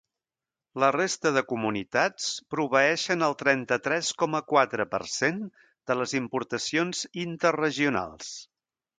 [0.83, 5.37] La resta de comunitats proveeixen el trenta-tres coma quatre per cent
[5.91, 8.33] de les importacions interregionals.